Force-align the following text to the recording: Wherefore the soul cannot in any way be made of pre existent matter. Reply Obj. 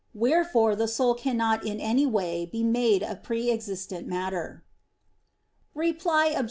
Wherefore 0.15 0.75
the 0.75 0.87
soul 0.87 1.13
cannot 1.13 1.63
in 1.63 1.79
any 1.79 2.07
way 2.07 2.47
be 2.47 2.63
made 2.63 3.03
of 3.03 3.21
pre 3.21 3.51
existent 3.51 4.07
matter. 4.07 4.63
Reply 5.75 6.29
Obj. 6.29 6.39